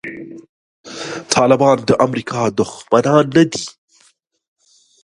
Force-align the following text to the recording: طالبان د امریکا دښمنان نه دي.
طالبان 1.33 1.77
د 1.89 1.91
امریکا 2.05 2.41
دښمنان 2.59 3.25
نه 3.35 3.43
دي. 3.51 3.63